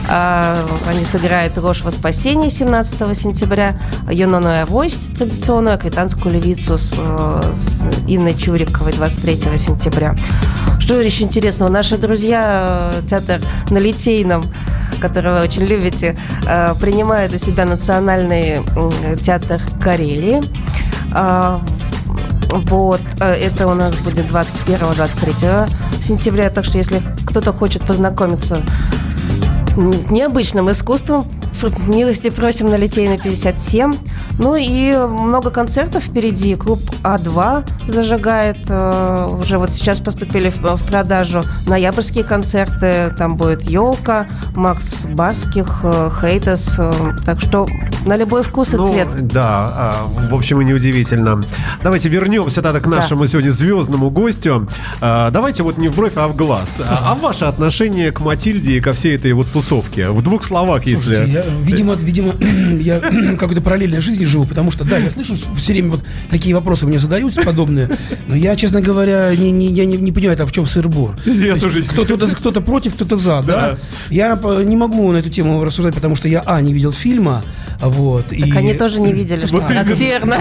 [0.10, 6.96] А, Они сыграют «Ложь во спасение» 17 сентября, «Юнону и авось» традиционную, «Аквитанскую левицу» с,
[6.98, 10.16] э, с Инной Чуриковой 23 сентября.
[10.80, 11.70] Что еще интересного?
[11.70, 14.44] Наши друзья, э, театр на Литейном,
[15.04, 16.16] который вы очень любите,
[16.48, 18.62] э, принимают у себя национальный
[19.22, 20.42] театр Карелии.
[21.14, 21.62] А,
[22.70, 25.68] Вот, э, это у нас будет 21-23
[26.02, 28.62] сентября, так что если кто-то хочет познакомиться
[29.76, 31.26] с необычным искусством,
[31.88, 33.96] милости просим на Литейной 57.
[34.40, 36.56] Ну и много концертов впереди.
[36.56, 38.58] Клуб А2 зажигает.
[38.68, 43.14] э, Уже вот сейчас поступили в продажу ноябрьские концерты.
[43.18, 46.76] Там будет Елка, Макс Барских, э, Хейтес.
[46.80, 46.92] э,
[47.26, 47.68] Так что
[48.06, 49.08] на любой вкус и Ну, цвет.
[49.28, 49.96] Да, а,
[50.30, 51.42] в общем, и неудивительно.
[51.84, 52.98] Давайте вернемся тогда к Да.
[52.98, 54.68] нашему сегодня звездному гостю.
[55.02, 56.82] А, Давайте вот не в бровь, а в глаз.
[56.82, 60.10] А а ваше отношение к Матильде и ко всей этой вот тусовке?
[60.10, 61.16] В двух словах, если...
[61.16, 62.34] Слушайте, я, видимо, видимо,
[62.82, 63.00] я
[63.40, 67.00] какой-то параллельной жизни живу, потому что, да, я слышу все время вот такие вопросы мне
[67.00, 67.90] задают подобные,
[68.28, 71.16] но я, честно говоря, не, не, я не, не понимаю, там в чем сыр-бор.
[71.90, 73.44] Кто-то, кто-то против, кто-то за, да?
[73.44, 73.78] Да.
[74.10, 77.42] Я по- не могу на эту тему рассуждать, потому что я, а, не видел фильма,
[77.82, 78.52] Вот, так и...
[78.52, 80.38] они тоже не видели, что вот характерно.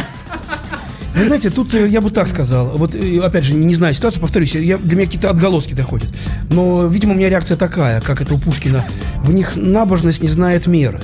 [1.15, 2.73] Вы знаете, тут э, я бы так сказал.
[2.77, 6.09] Вот, э, опять же, не знаю ситуацию, повторюсь, я, для меня какие-то отголоски доходят.
[6.51, 8.83] Но, видимо, у меня реакция такая, как это у Пушкина.
[9.23, 11.01] В них набожность не знает меры.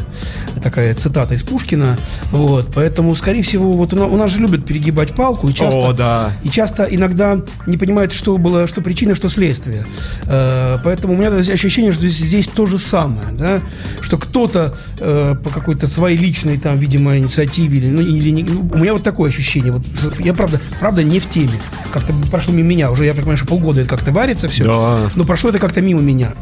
[0.68, 1.96] Такая цитата из Пушкина.
[2.30, 5.48] Вот, поэтому, скорее всего, вот у нас, у нас же любят перегибать палку.
[5.48, 6.32] И часто, О, да.
[6.42, 9.82] И часто иногда не понимают, что было, что причина, что следствие.
[10.26, 13.28] Э, поэтому у меня ощущение, что здесь, здесь то же самое.
[13.32, 13.62] Да?
[14.02, 18.68] Что кто-то э, по какой-то своей личной, там, видимо, инициативе, или, ну, или не, ну,
[18.70, 19.72] у меня вот такое ощущение.
[19.72, 19.86] Вот
[20.18, 21.58] я правда, правда не в теме.
[21.94, 22.90] Как-то прошло мимо меня.
[22.90, 24.64] Уже, я понимаю, что полгода это как-то варится все.
[24.64, 25.10] Да.
[25.16, 26.34] Но прошло это как-то мимо меня.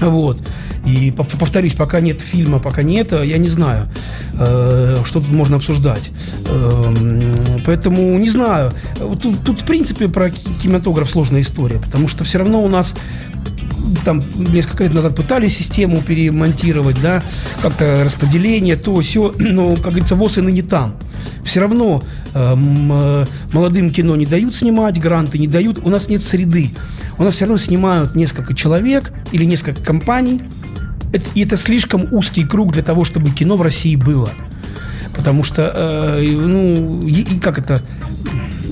[0.00, 0.42] Вот.
[0.84, 3.88] И повторюсь, пока нет фильма, пока нет, я не знаю,
[4.34, 6.10] э, что тут можно обсуждать.
[6.48, 8.72] Эм, поэтому не знаю.
[9.20, 12.94] Тут, тут, в принципе, про кинематограф сложная история, потому что все равно у нас
[14.04, 17.22] там несколько лет назад пытались систему перемонтировать, да,
[17.62, 20.96] как-то распределение, то, все, но, как говорится, ВОЗ и ныне там.
[21.44, 22.02] Все равно
[22.34, 26.70] э, э, молодым кино не дают снимать, гранты не дают, у нас нет среды.
[27.18, 30.42] У нас все равно снимают несколько человек или несколько компаний,
[31.12, 34.30] это, и это слишком узкий круг для того, чтобы кино в России было.
[35.14, 37.82] Потому что, э, ну, и, и как это,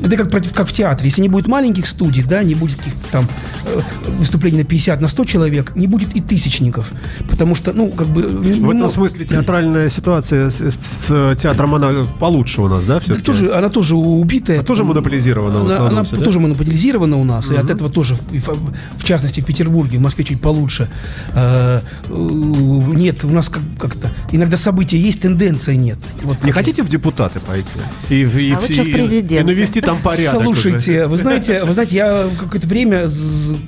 [0.04, 1.08] это как, против, как в театре.
[1.08, 3.28] Если не будет маленьких студий, да, не будет каких-то там
[3.64, 3.80] э,
[4.18, 6.90] выступлений на 50, на 100 человек, не будет и тысячников.
[7.28, 8.22] Потому что, ну, как бы...
[8.22, 11.90] В этом смысле театральная ситуация с, с, с театром, она
[12.20, 14.60] получше у нас, да, все да, тоже, Она тоже убитая.
[14.60, 16.24] А тоже монополизирована она, основном, Она все, да?
[16.24, 17.54] тоже монополизирована у нас, угу.
[17.54, 20.90] и от этого тоже, в, в частности, в Петербурге, в Москве чуть получше.
[21.32, 24.12] Э, нет, у нас как- как-то...
[24.32, 25.98] Иногда события есть, тенденции нет.
[26.22, 27.68] Вот, не хотите в депутаты пойти?
[28.10, 29.36] И, и, а лучше в президенты.
[29.36, 30.42] И навести там порядок.
[30.42, 31.08] Слушайте, уже.
[31.08, 33.08] вы знаете, вы знаете, я какое-то время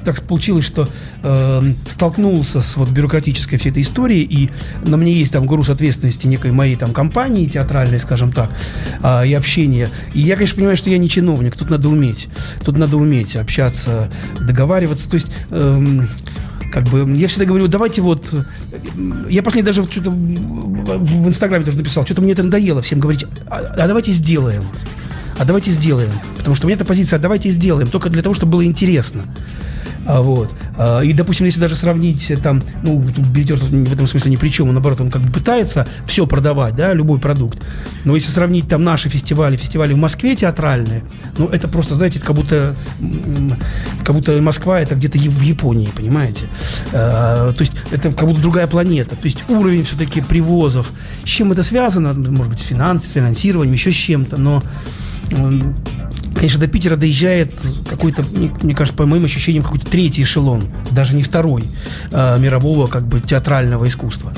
[0.04, 0.88] так получилось, что
[1.22, 4.50] э, столкнулся с вот бюрократической всей этой историей, и
[4.88, 8.50] на мне есть там груз ответственности некой моей там компании театральной, скажем так,
[9.02, 9.88] э, и общения.
[10.14, 12.28] И я, конечно, понимаю, что я не чиновник, тут надо уметь,
[12.64, 14.10] тут надо уметь общаться,
[14.40, 15.84] договариваться, то есть э,
[16.72, 18.26] как бы, я всегда говорю, давайте вот,
[19.30, 23.58] я последний даже что-то в Инстаграме тоже написал, что-то мне это надоело всем говорить, а,
[23.58, 24.64] а давайте сделаем
[25.38, 26.10] а давайте сделаем.
[26.36, 29.24] Потому что у меня эта позиция, а давайте сделаем, только для того, чтобы было интересно.
[30.06, 30.54] А, вот.
[30.76, 34.48] А, и, допустим, если даже сравнить э, там, ну, билетер в этом смысле ни при
[34.48, 37.64] чем, наоборот, он как бы пытается все продавать, да, любой продукт.
[38.04, 41.02] Но если сравнить там наши фестивали, фестивали в Москве театральные,
[41.38, 42.76] ну, это просто, знаете, как будто,
[44.04, 46.44] как будто Москва это где-то в Японии, понимаете?
[46.92, 49.16] А, то есть это как будто другая планета.
[49.16, 50.92] То есть уровень все-таки привозов.
[51.24, 52.12] С чем это связано?
[52.12, 54.62] Может быть, финанс, финансированием, еще с чем-то, но
[56.36, 57.58] конечно, до Питера доезжает
[57.88, 58.22] какой-то,
[58.62, 61.64] мне кажется, по моим ощущениям, какой-то третий эшелон, даже не второй,
[62.12, 64.32] э, мирового как бы театрального искусства.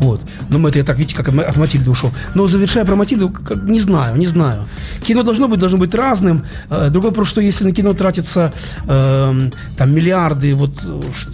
[0.00, 0.22] Вот.
[0.48, 2.10] Но мы это я так, видите, как от Матильды ушел.
[2.34, 4.64] Но завершая про Матильду, как, не знаю, не знаю.
[5.06, 6.44] Кино должно быть, должно быть разным.
[6.70, 8.52] Э, другой вопрос, что если на кино тратятся
[8.86, 10.82] э, там миллиарды, вот,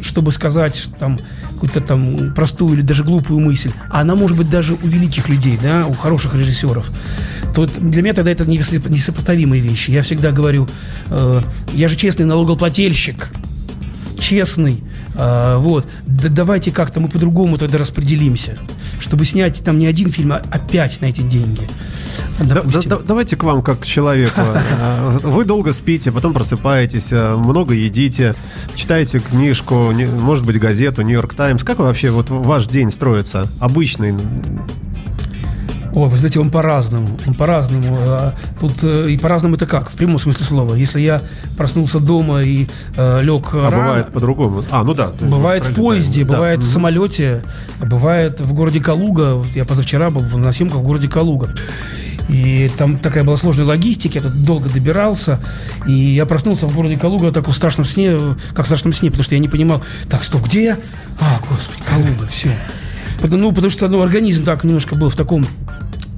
[0.01, 1.18] чтобы сказать там
[1.55, 5.59] какую-то там простую или даже глупую мысль, а она может быть даже у великих людей,
[5.62, 6.90] да, у хороших режиссеров,
[7.66, 9.90] то для меня тогда это несопоставимые вещи.
[9.90, 10.68] Я всегда говорю,
[11.11, 11.42] э,
[11.73, 13.31] я же честный налогоплательщик,
[14.21, 18.59] честный, э, вот, да давайте как-то мы по-другому тогда распределимся,
[19.01, 21.62] чтобы снять там не один фильм, а опять на эти деньги.
[22.38, 24.40] Да, да, да, давайте к вам как к человеку.
[24.40, 28.37] Э, вы долго спите, потом просыпаетесь, э, много едите,
[28.77, 31.64] читаете книжку, может быть, газету, Нью-Йорк Таймс.
[31.64, 33.49] Как вообще вот ваш день строится?
[33.59, 34.14] Обычный,
[35.94, 37.09] Ой, вы знаете, он по-разному.
[37.27, 37.96] Он по-разному.
[37.98, 39.90] А тут э, и по-разному это как?
[39.90, 40.74] В прямом смысле слова.
[40.74, 41.20] Если я
[41.57, 44.62] проснулся дома и э, лег а рано, бывает по-другому.
[44.70, 45.11] А, ну да.
[45.20, 46.35] Бывает в поезде, да.
[46.35, 46.66] бывает да.
[46.66, 47.42] в самолете,
[47.81, 49.35] бывает в городе Калуга.
[49.35, 51.55] Вот я позавчера был на съемках в городе Калуга.
[52.29, 55.40] И там такая была сложная логистика, я тут долго добирался.
[55.87, 58.14] И я проснулся в городе Калуга так в страшном сне,
[58.55, 60.79] как в страшном сне, потому что я не понимал, так, стоп, где я?
[61.18, 62.51] А, господи, Калуга, все.
[63.23, 65.45] Ну, потому что ну, организм так немножко был в таком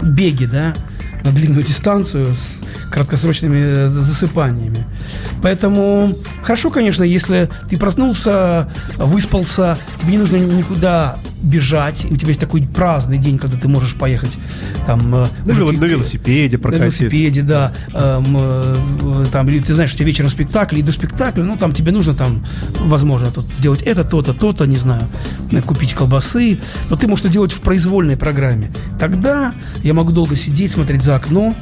[0.03, 0.75] беге, да,
[1.25, 2.61] на длинную дистанцию с
[2.91, 4.87] краткосрочными э, засыпаниями.
[5.43, 12.29] Поэтому хорошо, конечно, если ты проснулся, выспался, тебе не нужно никуда бежать, и у тебя
[12.29, 14.39] есть такой праздный день, когда ты можешь поехать
[14.87, 15.15] там...
[15.15, 17.05] Э, на, на велосипеде прокатиться.
[17.05, 17.73] На велосипеде, да.
[17.93, 21.57] Эм, э, там, или ты знаешь, что у тебя вечером спектакль, и до спектакля, ну,
[21.57, 22.45] там тебе нужно там,
[22.79, 25.03] возможно, тут сделать это, то-то, то-то, не знаю,
[25.67, 28.71] купить колбасы, но ты можешь это делать в произвольной программе.
[28.99, 31.55] Тогда я могу долго сидеть, смотреть за окно,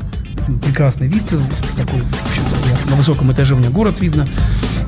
[0.65, 1.25] прекрасный вид,
[1.77, 2.03] такой,
[2.89, 4.29] на высоком этаже у меня город видно,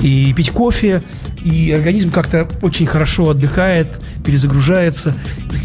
[0.03, 1.03] и пить кофе,
[1.45, 3.89] и организм как-то очень хорошо отдыхает,
[4.25, 5.15] перезагружается.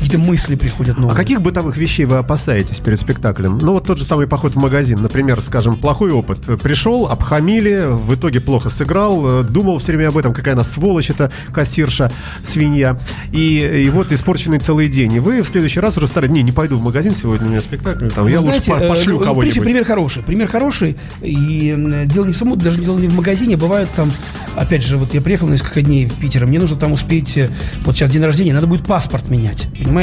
[0.05, 1.13] Какие-то мысли приходят новые.
[1.13, 3.57] А каких бытовых вещей вы опасаетесь перед спектаклем?
[3.57, 6.39] Ну, вот тот же самый поход в магазин, например, скажем, плохой опыт.
[6.61, 11.09] Пришел, обхамили, в итоге плохо сыграл, э, думал все время об этом, какая она сволочь,
[11.09, 12.11] это кассирша,
[12.45, 12.99] свинья.
[13.31, 15.13] И, и вот испорченный целый день.
[15.13, 17.61] И вы в следующий раз уже стали, не, не пойду в магазин сегодня, у меня
[17.61, 19.59] спектакль, там, я Вы лучше знаете, по- пошлю э, кого-нибудь.
[19.59, 20.23] Пример хороший.
[20.23, 20.97] Пример хороший.
[21.21, 23.57] И дело не в самом, даже дело не в магазине.
[23.57, 24.11] Бывает там,
[24.55, 27.49] опять же, вот я приехал на несколько дней в Питер, мне нужно там успеть, э,
[27.83, 29.94] вот сейчас день рождения, надо будет паспорт менять, понимаете?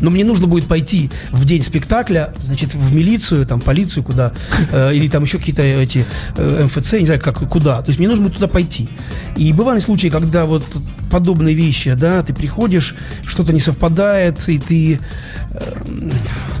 [0.00, 4.32] Но мне нужно будет пойти в день спектакля, значит, в милицию, там, полицию куда,
[4.70, 6.04] э, или там еще какие-то эти
[6.36, 7.82] э, МФЦ, не знаю, как, куда.
[7.82, 8.88] То есть мне нужно будет туда пойти.
[9.36, 10.64] И бывали случаи, когда вот
[11.10, 15.00] подобные вещи, да, ты приходишь, что-то не совпадает, и ты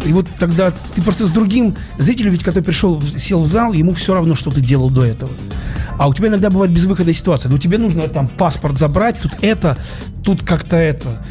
[0.04, 3.92] и вот тогда ты просто с другим зрителем, ведь который пришел, сел в зал, ему
[3.92, 5.30] все равно, что ты делал до этого.
[5.98, 7.50] А у тебя иногда бывает безвыходная ситуация.
[7.50, 9.76] Ну, тебе нужно там паспорт забрать, тут это,
[10.22, 11.24] тут как-то это.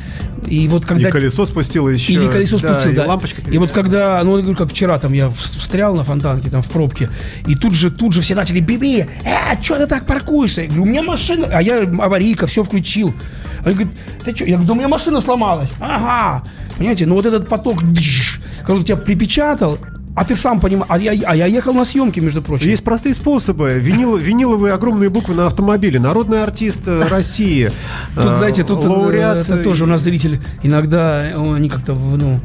[0.48, 1.10] И вот когда...
[1.10, 2.14] И колесо спустило еще.
[2.14, 3.06] Или колесо спустил, и да.
[3.06, 6.62] лампочка И вот когда, ну, я говорю, как вчера там я встрял на фонтанке, там
[6.62, 7.10] в пробке,
[7.48, 10.62] и тут же, тут же все начали, Биби, э, что ты так паркуешься?
[10.62, 13.14] Я говорю, у меня машина, а я аварийка, все включил.
[13.64, 14.46] Они говорят, ты что?
[14.46, 15.70] Я говорю, да у меня машина сломалась.
[15.80, 16.44] Ага.
[16.78, 17.80] Понимаете, ну вот этот поток,
[18.62, 19.78] который тебя припечатал,
[20.15, 22.69] а ты сам понимаешь, а я, а я ехал на съемки, между прочим.
[22.69, 23.73] Есть простые способы.
[23.80, 25.99] Винил, виниловые огромные буквы на автомобиле.
[25.99, 27.69] Народный артист э, России.
[28.15, 29.38] Тут, знаете, тут э, лауреат.
[29.38, 32.39] это тоже у нас зрители иногда э, они как-то, ну,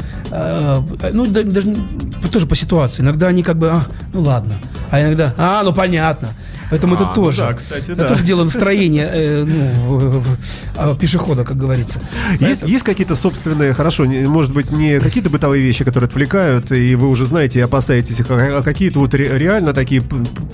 [1.13, 3.03] ну да- даже не- тоже по ситуации.
[3.03, 4.55] Иногда они как бы, а, ну ладно,
[4.91, 6.29] а иногда, а, ну понятно.
[6.71, 7.39] Поэтому А, это ну тоже.
[7.39, 8.09] да, кстати, это да.
[8.09, 10.23] тоже дело настроения э, ну,
[10.77, 11.99] а, пешехода, как говорится.
[12.39, 16.95] Есть, есть какие-то собственные, хорошо, не- может быть, не какие-то бытовые вещи, которые отвлекают, и
[16.95, 20.03] вы уже знаете и опасаетесь их, а а какие-то вот ре- реально такие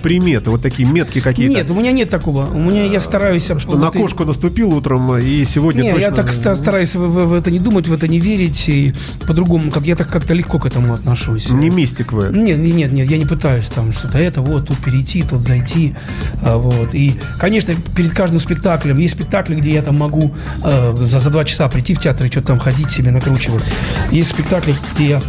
[0.03, 1.55] приметы, вот такие метки какие-то.
[1.55, 2.47] Нет, у меня нет такого.
[2.47, 3.45] У меня я стараюсь...
[3.59, 6.05] Что на кошку наступил утром, и сегодня Не, точно...
[6.05, 8.95] я так ста- стараюсь в, в- в это не думать, в это не верить, и
[9.27, 11.51] по-другому, как я так как-то легко к этому отношусь.
[11.51, 12.29] Не мистик вы.
[12.33, 15.95] Нет, нет, нет, нет, я не пытаюсь там что-то это, вот, тут перейти, тут зайти,
[16.43, 16.95] вот.
[16.95, 21.45] И, конечно, перед каждым спектаклем, есть спектакли, где я там могу э, за, за два
[21.45, 23.65] часа прийти в театр и что-то там ходить себе накручивать.
[24.11, 25.21] Есть спектакли, где я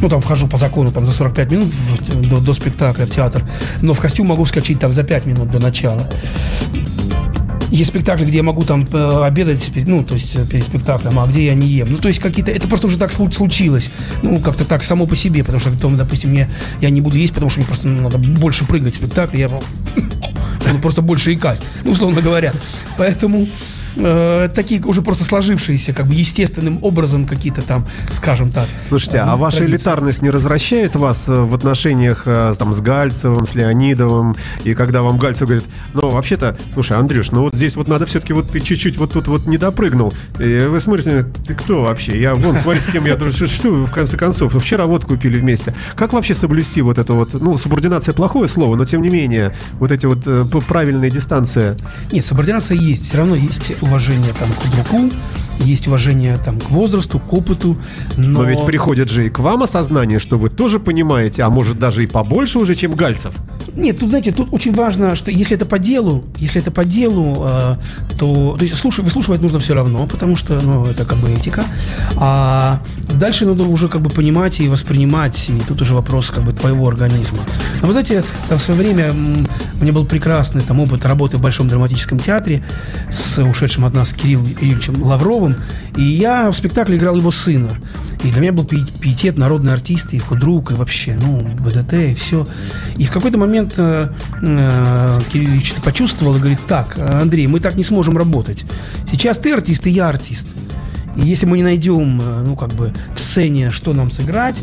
[0.00, 3.42] ну, там вхожу по закону там за 45 минут в до, до спектакля в театр,
[3.82, 6.02] но в костюм могу вскочить там за 5 минут до начала.
[7.70, 11.26] Есть спектакли, где я могу там э, обедать, ну, то есть э, перед спектаклем, а
[11.26, 11.88] где я не ем.
[11.90, 12.50] Ну, то есть какие-то...
[12.50, 13.90] Это просто уже так слу- случилось.
[14.22, 16.48] Ну, как-то так само по себе, потому что, потом, допустим, мне,
[16.80, 19.48] я не буду есть, потому что мне просто ну, надо больше прыгать в спектакле, я
[20.68, 22.52] буду просто больше икать, ну, условно говоря.
[22.98, 23.48] Поэтому
[23.96, 28.66] э, такие уже просто сложившиеся, как бы естественным образом какие-то там, скажем так.
[28.88, 29.76] Слушайте, э, а ваша традиции.
[29.76, 34.36] элитарность не развращает вас э, в отношениях э, там, с Гальцевым, с Леонидовым?
[34.64, 38.32] И когда вам Гальцев говорит, ну, вообще-то, слушай, Андрюш, ну вот здесь вот надо все-таки
[38.32, 40.12] вот чуть-чуть вот тут вот не допрыгнул.
[40.38, 42.20] И вы смотрите, ты кто вообще?
[42.20, 43.46] Я вон, смотри, с кем я дружу.
[43.46, 44.54] Что в конце концов?
[44.54, 45.74] Ну, Вчера вот купили вместе.
[45.94, 49.92] Как вообще соблюсти вот это вот, ну, субординация плохое слово, но тем не менее, вот
[49.92, 50.26] эти вот
[50.66, 51.76] правильные дистанции.
[52.12, 53.06] Нет, субординация есть.
[53.06, 55.10] Все равно есть уважение там, к другу,
[55.60, 57.76] есть уважение там, к возрасту, к опыту.
[58.16, 61.78] Но, Но ведь приходит же и к вам осознание, что вы тоже понимаете, а может
[61.78, 63.34] даже и побольше уже, чем Гальцев.
[63.74, 67.44] Нет, тут, знаете, тут очень важно, что если это по делу, если это по делу,
[67.46, 67.76] э,
[68.18, 71.64] то, то есть слушай, выслушивать нужно все равно, потому что, ну, это как бы этика.
[72.16, 72.80] А
[73.14, 76.88] дальше надо уже как бы понимать и воспринимать, и тут уже вопрос как бы твоего
[76.88, 77.38] организма.
[77.80, 81.40] Но вы знаете, там в свое время у меня был прекрасный там опыт работы в
[81.40, 82.64] Большом драматическом театре
[83.10, 85.45] с ушедшим от нас Кириллом Юрьевичем Лавровым,
[85.96, 87.70] и я в спектакле играл его сына.
[88.24, 92.14] И для меня был пи- пиетет, народный артист, и худрук, и вообще, ну, БДТ, и
[92.14, 92.44] все.
[92.96, 94.08] И в какой-то момент э,
[94.42, 98.64] э, Кирилл это почувствовал и говорит, так, Андрей, мы так не сможем работать.
[99.10, 100.48] Сейчас ты артист, и я артист.
[101.16, 104.56] И если мы не найдем, э, ну, как бы, в сцене, что нам сыграть,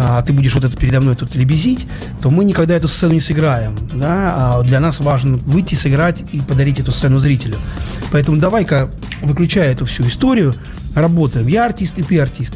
[0.00, 1.86] а ты будешь вот это передо мной тут лебезить,
[2.22, 3.76] то мы никогда эту сцену не сыграем.
[3.94, 4.56] Да?
[4.58, 7.56] А для нас важно выйти, сыграть и подарить эту сцену зрителю.
[8.12, 8.90] Поэтому давай-ка,
[9.22, 10.54] выключая эту всю историю,
[10.94, 11.46] работаем.
[11.46, 12.54] Я артист, и ты артист.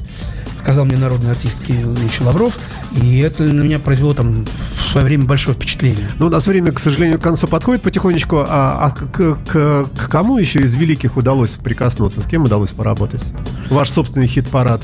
[0.63, 2.57] Сказал мне народный артист Кирилл Ильич Лавров.
[3.01, 6.09] И это на меня произвело там в свое время большое впечатление.
[6.19, 8.45] Ну, у нас время, к сожалению, к концу подходит потихонечку.
[8.49, 12.21] А, а к, к- к кому еще из великих удалось прикоснуться?
[12.21, 13.25] С кем удалось поработать?
[13.71, 14.81] Ваш собственный хит-парад.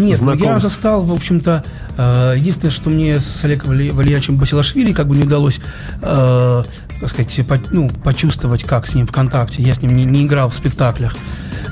[0.00, 0.68] Нет, ну, я знакомств.
[0.68, 1.64] застал, в общем-то,
[1.96, 5.60] э, единственное, что мне с Олегом Валерьяновичем Басилашвили как бы не удалось,
[6.02, 6.62] э,
[7.00, 9.62] так сказать, по- ну, почувствовать, как с ним в контакте.
[9.62, 11.14] Я с ним не, не играл в спектаклях.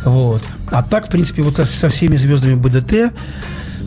[0.05, 0.43] Вот.
[0.71, 3.13] А так, в принципе, вот со, со всеми звездами БДТ,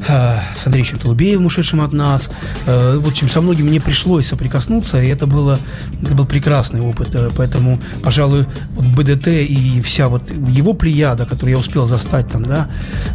[0.05, 2.29] с Андреем Толубеевым, ушедшим от нас.
[2.65, 5.59] Э, в общем, со многими мне пришлось соприкоснуться, и это, было,
[6.01, 7.15] это был прекрасный опыт.
[7.15, 12.43] Э, Поэтому, пожалуй, вот БДТ и вся вот его плеяда, которую я успел застать там,
[12.43, 12.69] да,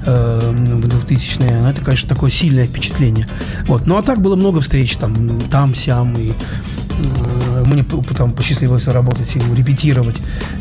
[0.04, 3.28] э, в 2000-е, ну, это, конечно, такое сильное впечатление.
[3.66, 3.86] Вот.
[3.86, 6.85] Ну, а так было много встреч там, там, сям, и э,
[7.66, 10.16] мне п- потом посчастливилось работать и репетировать,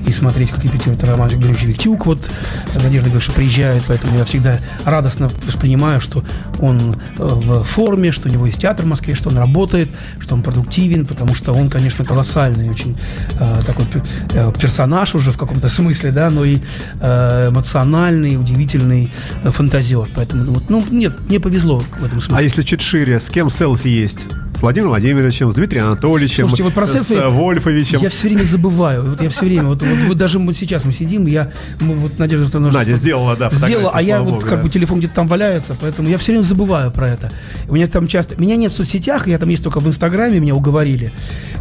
[0.05, 2.05] и смотреть, как репетирует Роман Григорьевич Виктюк.
[2.05, 2.29] Вот
[2.73, 6.23] Надежда что приезжает, поэтому я всегда радостно воспринимаю, что
[6.59, 9.89] он э, в форме, что у него есть театр в Москве, что он работает,
[10.19, 12.97] что он продуктивен, потому что он, конечно, колоссальный очень
[13.39, 13.85] э, такой
[14.33, 16.59] э, персонаж уже в каком-то смысле, да, но и
[16.99, 19.11] э, эмоциональный, удивительный
[19.43, 20.07] э, фантазер.
[20.15, 22.37] Поэтому, вот, ну, нет, мне повезло в этом смысле.
[22.37, 24.25] А если чуть шире, с кем селфи есть?
[24.65, 27.99] С Владимиром Владимировичем, с Дмитрием Анатольевичем, Слушайте, вот про с селфи э, Вольфовичем.
[28.01, 29.11] Я все время забываю.
[29.11, 31.51] Вот я все время, вот, вот, вот даже вот сейчас мы сидим, я,
[31.81, 34.63] мы, вот Надежда Александровна Надя сделала, да, сделала, а я вот богу, как да.
[34.63, 37.31] бы телефон где-то там валяется, поэтому я все время забываю про это.
[37.69, 40.55] У меня там часто, меня нет в соцсетях, я там есть только в Инстаграме, меня
[40.55, 41.13] уговорили.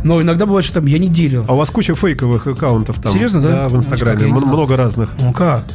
[0.02, 1.44] Но иногда бывает, что там я неделю.
[1.46, 3.12] А у вас куча фейковых аккаунтов там.
[3.12, 3.48] Серьезно, да?
[3.48, 4.24] Да, в Инстаграме.
[4.24, 4.32] Не.
[4.32, 5.10] Много разных.
[5.20, 5.66] Ну как?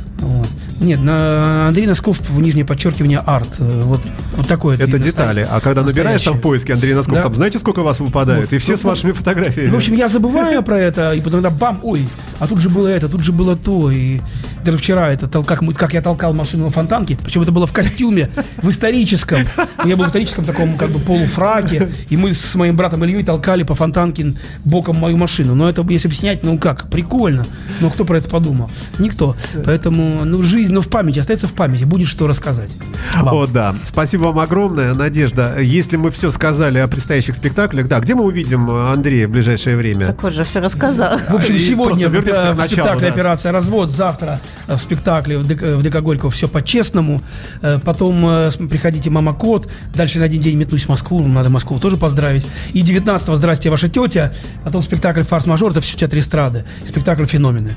[0.80, 3.56] Нет, на Андрей Носков в нижнее подчеркивание арт.
[3.60, 4.02] Э, Вот,
[4.38, 4.78] вот такое.
[4.78, 5.46] Это детали.
[5.50, 6.42] А когда набираешь там в настоящее.
[6.42, 7.24] поиске Андрей Носков, Да.
[7.24, 8.42] там знаете, сколько вас выпадает?
[8.46, 8.54] Вот.
[8.54, 9.70] И все с Ну, вашими фотографиями.
[9.70, 12.08] В общем, я забываю про это, и потом иногда бам, ой,
[12.40, 13.92] а тут же было это, тут же было то.
[13.92, 14.22] И
[14.64, 18.30] даже вчера это, как, как я толкал машину на фонтанке, причем это было в костюме,
[18.62, 19.42] в историческом.
[19.86, 23.64] Я был в историческом таком как бы полуфраке, и мы с моим братом Ильей толкали
[23.64, 24.34] по фонтанке
[24.66, 25.56] боком мою машину.
[25.56, 27.46] Но это, если бы снять, ну как, прикольно.
[27.82, 28.70] Но кто про это подумал?
[28.98, 29.36] Никто.
[29.66, 32.72] Поэтому, ну, жизнь, ну, в памяти, остается в памяти, будет что рассказать.
[33.16, 33.36] Вам.
[33.36, 33.76] О, да.
[33.84, 35.60] Спасибо вам огромное, Надежда.
[35.60, 40.08] Если мы все сказали о предстоящих спектаклях, да, где мы увидим Андрея в ближайшее время?
[40.08, 41.18] Так вот же все рассказал.
[41.30, 43.14] В общем, сегодня в, э, в спектакле да.
[43.14, 44.40] «Операция развод», завтра
[44.76, 47.22] в спектакле в ДК, в ДК Горького «Все по-честному»,
[47.62, 51.80] Э, потом э, приходите «Мама Кот», дальше на один день метнусь в Москву, надо Москву
[51.80, 54.32] тоже поздравить, и 19-го «Здрасте, ваша тетя»,
[54.64, 57.76] потом спектакль «Форс-мажор», это все театр эстрады, спектакль «Феномены».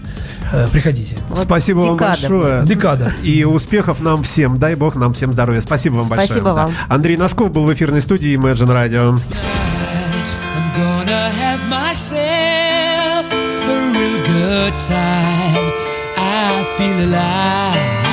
[0.53, 1.17] Э, Приходите.
[1.29, 2.29] Вот Спасибо вам декада.
[2.29, 2.63] большое.
[2.65, 3.13] Декада.
[3.23, 4.59] И успехов нам всем.
[4.59, 5.61] Дай бог нам всем здоровья.
[5.61, 6.29] Спасибо вам большое.
[6.29, 6.73] Спасибо вам.
[6.89, 9.21] Андрей Носков был в эфирной студии Imagine Radio.
[10.55, 15.52] I'm gonna have myself a real good time.
[16.77, 18.12] Feel alive.